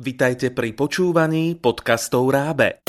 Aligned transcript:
Vitajte 0.00 0.48
pri 0.48 0.72
počúvaní 0.72 1.60
podcastov 1.60 2.32
Rábe. 2.32 2.80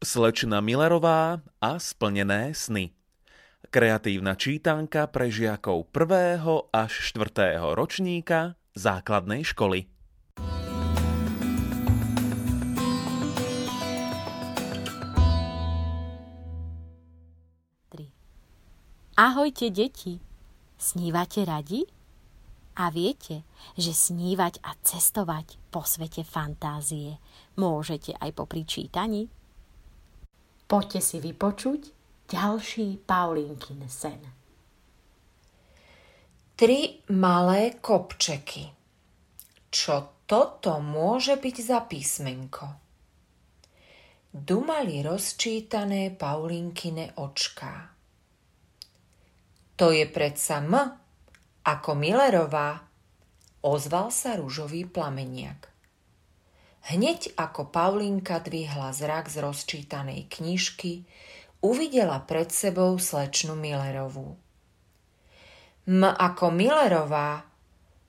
Slečna 0.00 0.64
Millerová 0.64 1.44
a 1.60 1.76
splnené 1.76 2.56
sny. 2.56 2.96
Kreatívna 3.68 4.32
čítanka 4.40 5.04
pre 5.12 5.28
žiakov 5.28 5.92
1. 5.92 6.72
až 6.72 6.92
4. 7.12 7.60
ročníka 7.76 8.56
základnej 8.72 9.44
školy. 9.44 9.97
Ahojte, 19.18 19.74
deti! 19.74 20.14
Snívate 20.78 21.42
radi? 21.42 21.82
A 22.78 22.86
viete, 22.86 23.42
že 23.74 23.90
snívať 23.90 24.62
a 24.62 24.78
cestovať 24.78 25.58
po 25.74 25.82
svete 25.82 26.22
fantázie 26.22 27.18
môžete 27.58 28.14
aj 28.14 28.30
po 28.38 28.46
čítaní? 28.46 29.26
Poďte 30.70 31.02
si 31.02 31.18
vypočuť 31.18 31.90
ďalší 32.30 33.02
Paulinkin 33.02 33.82
sen. 33.90 34.22
Tri 36.54 37.02
malé 37.10 37.74
kopčeky. 37.82 38.70
Čo 39.66 40.22
toto 40.30 40.78
môže 40.78 41.34
byť 41.34 41.56
za 41.58 41.82
písmenko? 41.90 42.66
Dumali 44.30 45.02
rozčítané 45.02 46.14
Paulinkine 46.14 47.18
očká. 47.18 47.97
To 49.78 49.94
je 49.94 50.10
predsa 50.10 50.58
M, 50.58 50.74
ako 51.62 51.90
Millerová, 51.94 52.82
ozval 53.62 54.10
sa 54.10 54.34
rúžový 54.34 54.90
plameniak. 54.90 55.70
Hneď 56.90 57.38
ako 57.38 57.70
Paulinka 57.70 58.42
dvihla 58.42 58.90
zrak 58.90 59.30
z 59.30 59.38
rozčítanej 59.38 60.26
knižky, 60.26 61.06
uvidela 61.62 62.18
pred 62.26 62.50
sebou 62.50 62.98
slečnu 62.98 63.54
Millerovú. 63.54 64.34
M 65.86 66.02
ako 66.10 66.50
Millerová, 66.50 67.46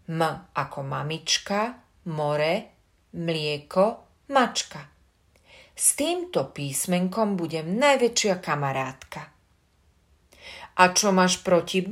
M 0.09 0.22
ako 0.58 0.80
mamička, 0.81 1.78
more, 2.09 2.54
mlieko, 3.14 3.86
mačka. 4.33 4.89
S 5.78 5.94
týmto 5.94 6.50
písmenkom 6.50 7.38
budem 7.38 7.78
najväčšia 7.78 8.42
kamarátka. 8.42 9.39
A 10.80 10.96
čo 10.96 11.12
máš 11.12 11.44
proti 11.44 11.84
B? 11.84 11.92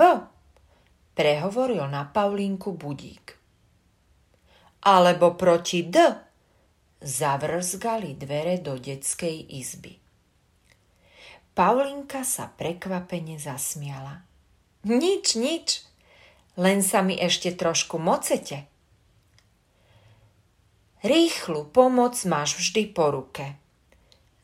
Prehovoril 1.12 1.84
na 1.92 2.08
Paulínku 2.08 2.72
budík. 2.72 3.36
Alebo 4.88 5.36
proti 5.36 5.84
D? 5.84 6.00
Zavrzgali 7.04 8.16
dvere 8.16 8.64
do 8.64 8.80
detskej 8.80 9.60
izby. 9.60 10.00
Paulinka 11.52 12.24
sa 12.24 12.48
prekvapene 12.48 13.36
zasmiala. 13.36 14.24
Nič, 14.88 15.36
nič, 15.36 15.84
len 16.56 16.80
sa 16.80 17.04
mi 17.04 17.20
ešte 17.20 17.52
trošku 17.60 18.00
mocete. 18.00 18.72
Rýchlu 21.04 21.68
pomoc 21.76 22.16
máš 22.24 22.56
vždy 22.56 22.96
po 22.96 23.12
ruke. 23.12 23.60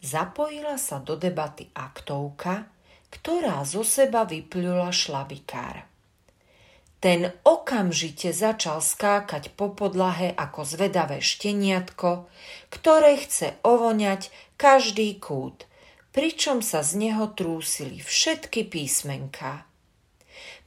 Zapojila 0.04 0.76
sa 0.76 1.00
do 1.00 1.16
debaty 1.16 1.72
aktovka, 1.72 2.68
ktorá 3.14 3.62
zo 3.62 3.86
seba 3.86 4.26
vyplula 4.26 4.90
šlabikár. 4.90 5.86
Ten 6.98 7.30
okamžite 7.46 8.34
začal 8.34 8.82
skákať 8.82 9.54
po 9.54 9.70
podlahe 9.76 10.34
ako 10.34 10.66
zvedavé 10.66 11.22
šteniatko, 11.22 12.26
ktoré 12.74 13.20
chce 13.22 13.60
ovoňať 13.62 14.34
každý 14.58 15.20
kút, 15.22 15.70
pričom 16.10 16.66
sa 16.66 16.82
z 16.82 17.06
neho 17.06 17.30
trúsili 17.38 18.02
všetky 18.02 18.66
písmenká. 18.66 19.68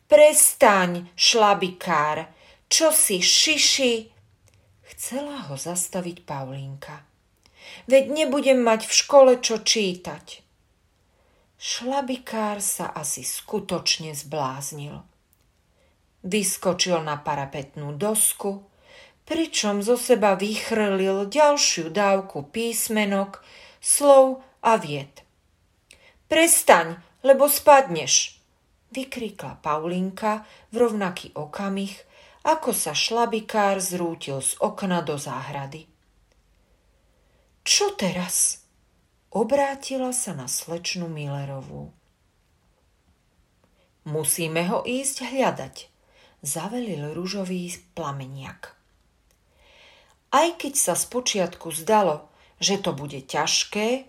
Prestaň, 0.07 1.11
šlabikár, 1.19 2.31
čo 2.71 2.95
si 2.95 3.19
šiši? 3.19 4.13
Chcela 4.95 5.51
ho 5.51 5.59
zastaviť 5.59 6.23
Paulínka. 6.23 7.03
Veď 7.91 8.13
nebudem 8.13 8.63
mať 8.63 8.87
v 8.87 8.93
škole 8.93 9.33
čo 9.43 9.65
čítať. 9.65 10.46
Šlabikár 11.77 12.65
sa 12.65 12.89
asi 12.89 13.21
skutočne 13.21 14.17
zbláznil. 14.17 15.05
Vyskočil 16.25 17.05
na 17.05 17.21
parapetnú 17.21 17.93
dosku, 18.01 18.65
pričom 19.29 19.85
zo 19.85 20.01
seba 20.01 20.41
vychrlil 20.41 21.29
ďalšiu 21.29 21.93
dávku 21.93 22.49
písmenok, 22.49 23.45
slov 23.77 24.41
a 24.65 24.81
vied. 24.81 25.21
Prestaň, 26.33 26.97
lebo 27.21 27.45
spadneš, 27.45 28.41
vykríkla 28.97 29.61
Paulinka 29.61 30.49
v 30.73 30.81
rovnaký 30.81 31.37
okamih, 31.37 31.93
ako 32.49 32.73
sa 32.73 32.97
šlabikár 32.97 33.85
zrútil 33.85 34.41
z 34.41 34.57
okna 34.65 35.05
do 35.05 35.21
záhrady. 35.21 35.85
Čo 37.69 37.93
teraz? 38.01 38.65
Obrátila 39.37 40.17
sa 40.17 40.33
na 40.33 40.49
slečnu 40.49 41.13
Millerovú. 41.13 41.93
Musíme 44.09 44.65
ho 44.65 44.81
ísť 44.81 45.29
hľadať, 45.29 45.77
zavelil 46.41 47.13
rúžový 47.13 47.69
plameniak. 47.93 48.73
Aj 50.33 50.49
keď 50.57 50.73
sa 50.81 50.97
spočiatku 50.97 51.69
zdalo, 51.69 52.33
že 52.65 52.81
to 52.81 52.97
bude 52.97 53.29
ťažké, 53.29 54.09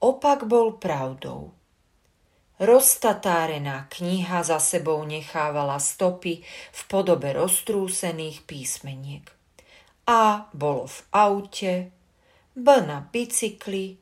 opak 0.00 0.48
bol 0.48 0.80
pravdou. 0.80 1.52
Roztatárená 2.56 3.92
kniha 3.92 4.40
za 4.40 4.56
sebou 4.56 5.04
nechávala 5.04 5.76
stopy 5.84 6.40
v 6.48 6.80
podobe 6.88 7.36
roztrúsených 7.36 8.48
písmeniek. 8.48 9.28
A 10.08 10.48
bolo 10.56 10.88
v 10.88 10.98
aute, 11.12 11.72
B 12.56 12.66
na 12.80 13.04
bicykli, 13.04 14.01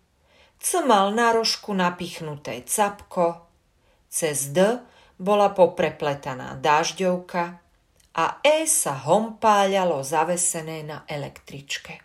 mal 0.85 1.17
na 1.17 1.33
rožku 1.33 1.73
napichnuté 1.73 2.61
capko, 2.69 3.49
cez 4.13 4.53
D 4.53 4.61
bola 5.17 5.57
poprepletaná 5.57 6.61
dážďovka 6.61 7.45
a 8.13 8.25
E 8.45 8.69
sa 8.69 9.01
hompáľalo 9.01 10.05
zavesené 10.05 10.85
na 10.85 11.09
električke. 11.09 12.05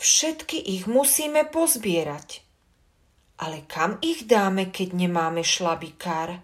Všetky 0.00 0.56
ich 0.64 0.88
musíme 0.88 1.48
pozbierať. 1.48 2.40
Ale 3.34 3.66
kam 3.68 3.98
ich 4.00 4.24
dáme, 4.30 4.70
keď 4.70 4.94
nemáme 4.94 5.42
šlabikár? 5.42 6.38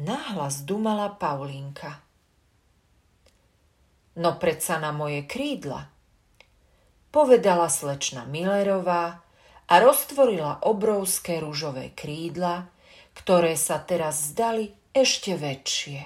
Nahlas 0.00 0.64
dumala 0.64 1.12
Paulínka. 1.14 2.00
No 4.16 4.40
predsa 4.40 4.80
na 4.82 4.90
moje 4.90 5.22
krídla– 5.28 5.86
povedala 7.12 7.68
slečna 7.68 8.24
Millerová 8.24 9.20
a 9.68 9.74
roztvorila 9.78 10.64
obrovské 10.64 11.38
rúžové 11.44 11.92
krídla, 11.92 12.72
ktoré 13.12 13.54
sa 13.54 13.84
teraz 13.84 14.32
zdali 14.32 14.72
ešte 14.96 15.36
väčšie. 15.36 16.00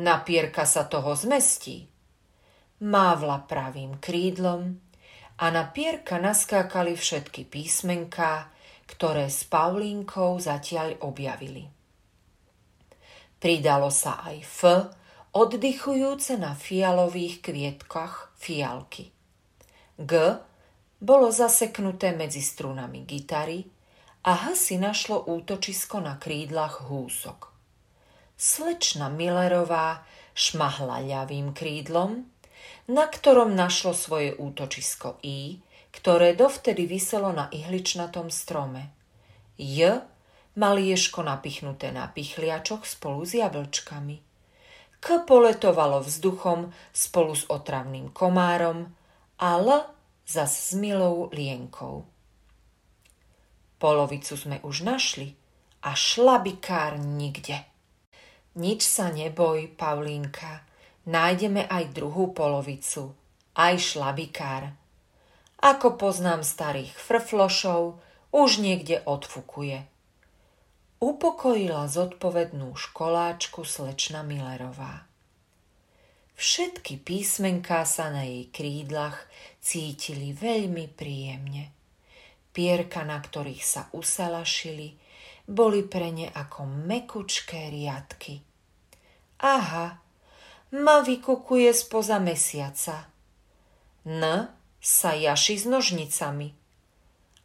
Na 0.00 0.24
pierka 0.24 0.64
sa 0.64 0.88
toho 0.88 1.12
zmestí. 1.12 1.84
Mávla 2.80 3.44
pravým 3.44 4.00
krídlom 4.00 4.80
a 5.36 5.46
na 5.52 5.68
pierka 5.68 6.16
naskákali 6.16 6.96
všetky 6.96 7.44
písmenká, 7.44 8.48
ktoré 8.88 9.28
s 9.28 9.44
Paulínkou 9.44 10.40
zatiaľ 10.40 10.96
objavili. 11.04 11.68
Pridalo 13.40 13.92
sa 13.92 14.24
aj 14.24 14.36
F, 14.40 14.60
oddychujúce 15.36 16.40
na 16.40 16.56
fialových 16.56 17.44
kvietkach 17.44 18.32
fialky. 18.40 19.19
G 20.00 20.40
bolo 20.96 21.28
zaseknuté 21.28 22.16
medzi 22.16 22.40
strunami 22.40 23.04
gitary 23.04 23.68
a 24.24 24.32
H 24.32 24.56
si 24.56 24.80
našlo 24.80 25.28
útočisko 25.28 26.00
na 26.00 26.16
krídlach 26.16 26.88
húsok. 26.88 27.52
Slečna 28.40 29.12
Millerová 29.12 30.00
šmahla 30.32 31.04
ľavým 31.04 31.52
krídlom, 31.52 32.24
na 32.88 33.04
ktorom 33.12 33.52
našlo 33.52 33.92
svoje 33.92 34.32
útočisko 34.32 35.20
I, 35.20 35.60
ktoré 35.92 36.32
dovtedy 36.32 36.88
vyselo 36.88 37.36
na 37.36 37.52
ihličnatom 37.52 38.32
strome. 38.32 38.88
J 39.60 40.00
mal 40.56 40.80
ješko 40.80 41.28
napichnuté 41.28 41.92
na 41.92 42.08
pichliačoch 42.08 42.88
spolu 42.88 43.28
s 43.28 43.36
jablčkami. 43.36 44.16
K 45.00 45.06
poletovalo 45.28 46.00
vzduchom 46.00 46.72
spolu 46.92 47.32
s 47.36 47.44
otravným 47.52 48.12
komárom 48.16 48.96
a 49.40 49.56
L 49.56 49.68
zas 50.28 50.52
s 50.52 50.76
milou 50.76 51.32
lienkou. 51.32 52.04
Polovicu 53.80 54.36
sme 54.36 54.60
už 54.60 54.84
našli 54.84 55.32
a 55.80 55.96
šlabikár 55.96 57.00
nikde. 57.00 57.64
Nič 58.60 58.84
sa 58.84 59.08
neboj, 59.08 59.72
Paulínka, 59.72 60.68
nájdeme 61.08 61.64
aj 61.64 61.96
druhú 61.96 62.36
polovicu, 62.36 63.16
aj 63.56 63.80
šlabikár. 63.80 64.76
Ako 65.64 65.96
poznám 65.96 66.44
starých 66.44 66.92
frflošov, 67.00 67.96
už 68.30 68.60
niekde 68.60 69.00
odfukuje. 69.08 69.88
Upokojila 71.00 71.88
zodpovednú 71.88 72.76
školáčku 72.76 73.64
slečna 73.64 74.20
Millerová. 74.20 75.09
Všetky 76.40 77.04
písmenká 77.04 77.84
sa 77.84 78.08
na 78.08 78.24
jej 78.24 78.48
krídlach 78.48 79.28
cítili 79.60 80.32
veľmi 80.32 80.88
príjemne. 80.88 81.68
Pierka, 82.56 83.04
na 83.04 83.20
ktorých 83.20 83.60
sa 83.60 83.92
usalašili, 83.92 84.96
boli 85.44 85.84
pre 85.84 86.08
ne 86.08 86.32
ako 86.32 86.64
mekučké 86.64 87.68
riadky. 87.68 88.40
Aha, 89.44 90.00
ma 90.80 90.96
vykukuje 91.04 91.76
spoza 91.76 92.16
mesiaca. 92.16 93.12
N 94.08 94.48
sa 94.80 95.12
jaši 95.12 95.60
s 95.60 95.68
nožnicami. 95.68 96.56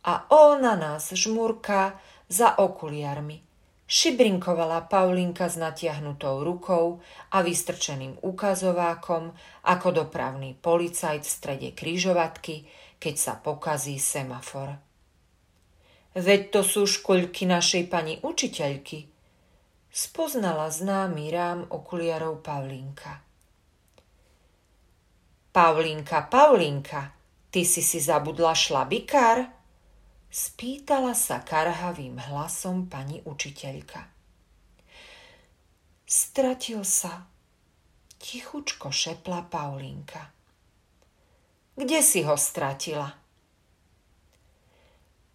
A 0.08 0.24
ona 0.32 0.80
nás 0.80 1.12
žmurká 1.12 2.00
za 2.32 2.56
okuliarmi. 2.64 3.45
Šibrinkovala 3.86 4.90
Paulinka 4.90 5.46
s 5.46 5.62
natiahnutou 5.62 6.42
rukou 6.42 7.06
a 7.30 7.46
vystrčeným 7.46 8.18
ukazovákom 8.26 9.30
ako 9.62 9.88
dopravný 9.94 10.58
policajt 10.58 11.22
v 11.22 11.30
strede 11.30 11.70
kryžovatky, 11.78 12.66
keď 12.98 13.16
sa 13.16 13.34
pokazí 13.38 14.02
semafor. 14.02 14.82
Veď 16.18 16.42
to 16.50 16.62
sú 16.66 16.90
škoľky 16.90 17.46
našej 17.46 17.86
pani 17.86 18.18
učiteľky. 18.26 19.06
Spoznala 19.94 20.74
známy 20.74 21.30
rám 21.30 21.60
okuliarov 21.70 22.42
Paulinka. 22.42 23.22
Paulinka, 25.54 26.28
Paulinka, 26.28 27.16
ty 27.48 27.64
si 27.64 27.80
si 27.80 28.02
zabudla 28.02 28.52
šlabikár? 28.52 29.55
Spýtala 30.36 31.16
sa 31.16 31.40
karhavým 31.40 32.20
hlasom 32.20 32.92
pani 32.92 33.24
učiteľka. 33.24 34.04
Stratil 36.04 36.84
sa. 36.84 37.24
Tichučko 38.20 38.92
šepla 38.92 39.48
Paulinka. 39.48 40.36
Kde 41.80 42.04
si 42.04 42.28
ho 42.28 42.36
stratila? 42.36 43.16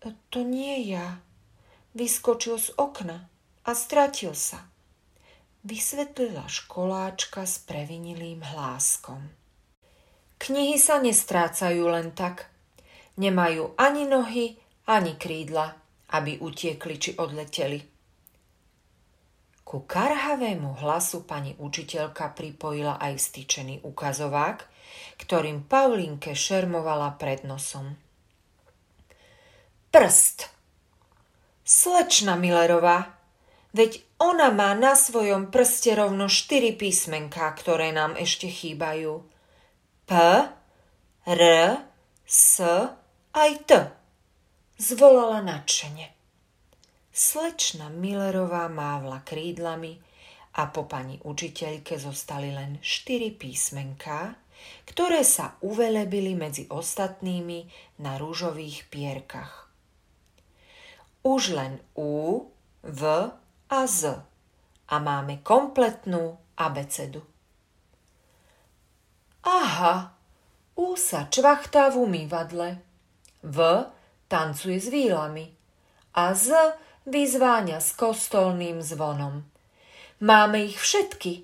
To 0.05 0.41
nie 0.45 0.93
ja. 0.93 1.25
Vyskočil 1.97 2.61
z 2.61 2.69
okna 2.77 3.25
a 3.65 3.73
stratil 3.73 4.37
sa. 4.37 4.69
Vysvetlila 5.65 6.45
školáčka 6.45 7.49
s 7.49 7.57
previnilým 7.65 8.45
hláskom. 8.45 9.33
Knihy 10.37 10.77
sa 10.77 11.01
nestrácajú 11.01 11.89
len 11.89 12.13
tak. 12.13 12.53
Nemajú 13.17 13.73
ani 13.81 14.05
nohy, 14.05 14.61
ani 14.87 15.19
krídla, 15.21 15.77
aby 16.11 16.41
utiekli 16.43 16.97
či 16.99 17.11
odleteli. 17.19 17.79
Ku 19.63 19.87
karhavému 19.87 20.83
hlasu 20.83 21.23
pani 21.23 21.55
učiteľka 21.55 22.35
pripojila 22.35 22.99
aj 22.99 23.23
styčený 23.23 23.87
ukazovák, 23.87 24.67
ktorým 25.23 25.63
Paulinke 25.71 26.35
šermovala 26.35 27.15
pred 27.15 27.47
nosom. 27.47 27.95
Prst! 29.95 30.51
Slečna 31.63 32.35
Millerová, 32.35 33.15
veď 33.71 34.03
ona 34.19 34.51
má 34.51 34.75
na 34.75 34.99
svojom 34.99 35.55
prste 35.55 35.95
rovno 35.95 36.27
štyri 36.27 36.75
písmenká, 36.75 37.47
ktoré 37.55 37.95
nám 37.95 38.19
ešte 38.19 38.51
chýbajú. 38.51 39.23
P, 40.11 40.13
R, 41.31 41.43
S, 42.27 42.59
aj 43.31 43.51
T 43.71 44.00
zvolala 44.81 45.45
nadšene. 45.45 46.09
Slečna 47.13 47.93
Millerová 47.93 48.73
mávla 48.73 49.21
krídlami 49.21 50.01
a 50.57 50.73
po 50.73 50.89
pani 50.89 51.21
učiteľke 51.21 52.01
zostali 52.01 52.49
len 52.49 52.81
štyri 52.81 53.29
písmenká, 53.29 54.41
ktoré 54.89 55.21
sa 55.21 55.61
uvelebili 55.61 56.33
medzi 56.33 56.65
ostatnými 56.73 57.69
na 58.01 58.17
rúžových 58.17 58.89
pierkach. 58.89 59.69
Už 61.21 61.53
len 61.53 61.77
U, 61.93 62.49
V 62.81 63.03
a 63.69 63.81
Z 63.85 64.25
a 64.89 64.97
máme 64.97 65.45
kompletnú 65.45 66.41
abecedu. 66.57 67.21
Aha, 69.45 70.17
U 70.73 70.97
sa 70.97 71.29
čvachtá 71.29 71.93
v 71.93 72.09
umývadle, 72.09 72.81
V 73.45 73.59
tancuje 74.31 74.79
s 74.79 74.87
výlami 74.87 75.51
a 76.15 76.31
Z 76.39 76.55
vyzváňa 77.11 77.83
s 77.83 77.99
kostolným 77.99 78.79
zvonom. 78.79 79.43
Máme 80.23 80.63
ich 80.71 80.79
všetky. 80.79 81.43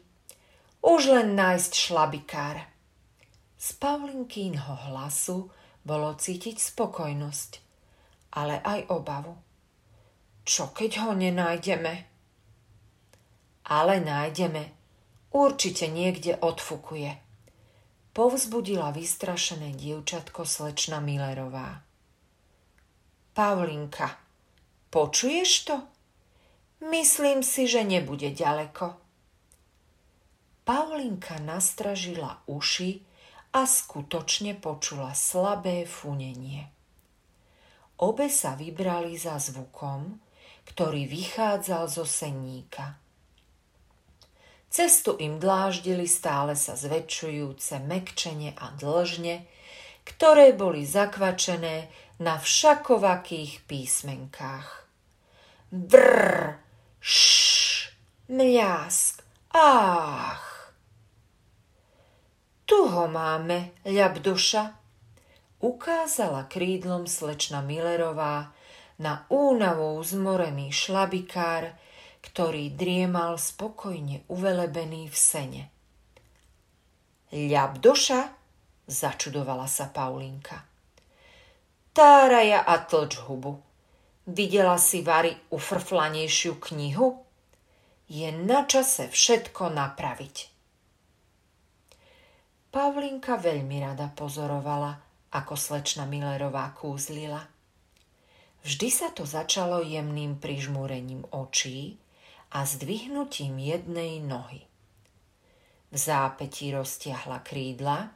Už 0.87 1.11
len 1.11 1.35
nájsť 1.35 1.73
šlabikár. 1.75 2.63
Z 3.59 3.75
Paulinkínho 3.83 4.87
hlasu 4.87 5.51
bolo 5.83 6.15
cítiť 6.15 6.63
spokojnosť, 6.63 7.51
ale 8.39 8.63
aj 8.63 8.87
obavu. 8.95 9.35
Čo 10.47 10.71
keď 10.71 11.03
ho 11.03 11.13
nenájdeme? 11.19 11.95
Ale 13.67 13.99
nájdeme. 13.99 14.71
Určite 15.35 15.91
niekde 15.91 16.39
odfukuje. 16.39 17.19
Povzbudila 18.15 18.95
vystrašené 18.95 19.75
dievčatko 19.75 20.47
slečna 20.47 21.03
Millerová. 21.03 21.86
Paulinka, 23.37 24.17
počuješ 24.89 25.69
to? 25.69 25.77
Myslím 26.89 27.45
si, 27.45 27.69
že 27.69 27.85
nebude 27.85 28.33
ďaleko. 28.33 28.97
Paulinka 30.65 31.37
nastražila 31.45 32.41
uši 32.49 33.05
a 33.53 33.69
skutočne 33.69 34.57
počula 34.57 35.13
slabé 35.13 35.85
funenie. 35.85 36.65
Obe 38.01 38.33
sa 38.33 38.57
vybrali 38.57 39.21
za 39.21 39.37
zvukom, 39.37 40.17
ktorý 40.73 41.05
vychádzal 41.05 41.93
zo 41.93 42.09
senníka. 42.09 42.97
Cestu 44.73 45.13
im 45.21 45.37
dláždili 45.37 46.09
stále 46.09 46.57
sa 46.57 46.73
zväčšujúce 46.73 47.85
mekčenie 47.85 48.57
a 48.57 48.73
dlžne, 48.81 49.45
ktoré 50.07 50.57
boli 50.57 50.89
zakvačené 50.89 51.93
na 52.17 52.41
všakovakých 52.41 53.69
písmenkách. 53.69 54.89
Brr, 55.69 56.57
š, 57.01 57.93
mľask, 58.33 59.21
ách. 59.53 60.73
Tu 62.67 62.79
ho 62.79 63.05
máme, 63.07 63.77
ľabduša, 63.85 64.75
ukázala 65.61 66.49
krídlom 66.49 67.07
slečna 67.07 67.63
Millerová 67.63 68.51
na 68.99 69.29
únavou 69.29 70.01
zmorený 70.01 70.73
šlabikár, 70.73 71.77
ktorý 72.25 72.75
driemal 72.75 73.39
spokojne 73.39 74.27
uvelebený 74.27 75.07
v 75.13 75.17
sene. 75.17 75.63
Ľabdoša? 77.31 78.21
Začudovala 78.87 79.67
sa 79.67 79.91
Paulinka. 79.91 80.76
Táraja 81.97 82.61
a 82.61 82.85
tlč 82.85 83.17
hubu. 83.25 83.57
Videla 84.29 84.77
si 84.77 85.01
Vary 85.01 85.33
ufrflanejšiu 85.49 86.61
knihu? 86.61 87.25
Je 88.13 88.29
na 88.37 88.69
čase 88.69 89.09
všetko 89.09 89.73
napraviť. 89.73 90.37
Pavlinka 92.69 93.41
veľmi 93.41 93.81
rada 93.81 94.13
pozorovala, 94.13 94.93
ako 95.41 95.57
slečna 95.57 96.05
Millerová 96.05 96.69
kúzlila. 96.77 97.41
Vždy 98.61 98.89
sa 98.93 99.09
to 99.17 99.25
začalo 99.25 99.81
jemným 99.81 100.37
prižmúrením 100.37 101.25
očí 101.33 101.97
a 102.53 102.69
zdvihnutím 102.69 103.57
jednej 103.57 104.21
nohy. 104.21 104.69
V 105.89 105.97
zápetí 105.97 106.77
roztiahla 106.77 107.41
krídla 107.41 108.13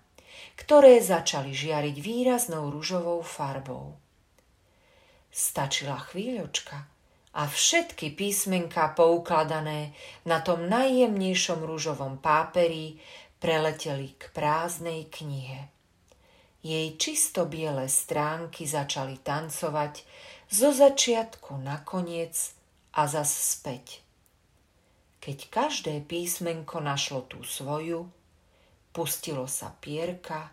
ktoré 0.57 1.01
začali 1.01 1.55
žiariť 1.55 1.97
výraznou 1.99 2.69
ružovou 2.69 3.25
farbou. 3.25 3.97
Stačila 5.31 5.99
chvíľočka 6.11 6.91
a 7.31 7.47
všetky 7.47 8.19
písmenka 8.19 8.91
poukladané 8.99 9.95
na 10.27 10.43
tom 10.43 10.67
najjemnejšom 10.67 11.63
rúžovom 11.63 12.19
páperi 12.19 12.99
preleteli 13.39 14.19
k 14.19 14.29
prázdnej 14.35 15.07
knihe. 15.07 15.71
Jej 16.61 17.01
čisto 17.01 17.49
biele 17.49 17.89
stránky 17.89 18.69
začali 18.69 19.17
tancovať 19.23 20.05
zo 20.51 20.75
začiatku 20.75 21.57
na 21.63 21.81
koniec 21.81 22.53
a 22.93 23.07
zas 23.09 23.33
späť. 23.33 24.03
Keď 25.23 25.39
každé 25.49 25.95
písmenko 26.05 26.83
našlo 26.85 27.25
tú 27.25 27.41
svoju, 27.47 28.11
pustilo 28.91 29.47
sa 29.47 29.71
pierka 29.71 30.51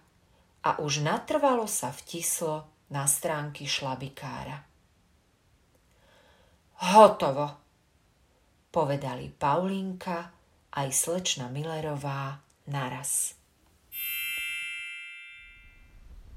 a 0.63 0.69
už 0.81 1.05
natrvalo 1.05 1.65
sa 1.65 1.93
vtislo 1.93 2.87
na 2.93 3.03
stránky 3.03 3.67
šlabikára. 3.67 4.63
Hotovo, 6.77 7.45
povedali 8.69 9.33
Paulinka 9.33 10.29
aj 10.77 10.87
slečna 10.93 11.49
Millerová 11.49 12.37
naraz. 12.69 13.33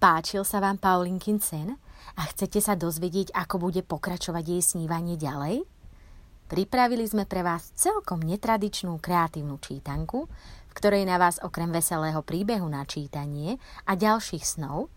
Páčil 0.00 0.48
sa 0.48 0.64
vám 0.64 0.80
Paulinkin 0.80 1.44
sen 1.44 1.76
a 2.16 2.22
chcete 2.32 2.64
sa 2.64 2.72
dozvedieť, 2.72 3.36
ako 3.36 3.68
bude 3.68 3.84
pokračovať 3.84 4.44
jej 4.48 4.62
snívanie 4.64 5.20
ďalej? 5.20 5.68
Pripravili 6.50 7.06
sme 7.06 7.30
pre 7.30 7.46
vás 7.46 7.70
celkom 7.78 8.18
netradičnú 8.26 8.98
kreatívnu 8.98 9.62
čítanku, 9.62 10.26
v 10.66 10.72
ktorej 10.74 11.06
na 11.06 11.14
vás 11.14 11.38
okrem 11.38 11.70
veselého 11.70 12.26
príbehu 12.26 12.66
na 12.66 12.82
čítanie 12.82 13.54
a 13.86 13.94
ďalších 13.94 14.42
snov 14.42 14.90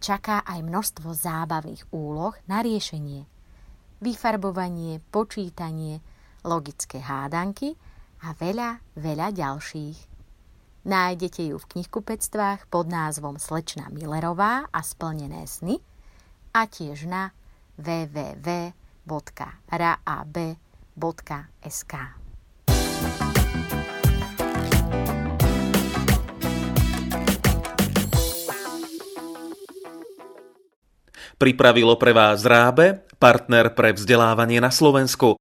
čaká 0.00 0.40
aj 0.48 0.64
množstvo 0.64 1.12
zábavných 1.12 1.92
úloh 1.92 2.32
na 2.48 2.64
riešenie. 2.64 3.28
Vyfarbovanie, 4.00 5.04
počítanie, 5.12 6.00
logické 6.48 7.04
hádanky 7.04 7.76
a 8.24 8.32
veľa, 8.32 8.80
veľa 8.96 9.36
ďalších. 9.36 9.98
Nájdete 10.88 11.52
ju 11.52 11.60
v 11.60 11.68
knihkupectvách 11.76 12.72
pod 12.72 12.88
názvom 12.88 13.36
Slečna 13.36 13.92
Millerová 13.92 14.64
a 14.72 14.80
splnené 14.80 15.44
sny 15.44 15.76
a 16.56 16.64
tiež 16.64 17.04
na 17.04 17.36
www.rab.sk. 20.96 21.94
Pripravilo 31.36 32.00
pre 32.00 32.16
vás 32.16 32.48
Rábe, 32.48 33.04
partner 33.20 33.76
pre 33.76 33.92
vzdelávanie 33.92 34.56
na 34.56 34.72
Slovensku. 34.72 35.28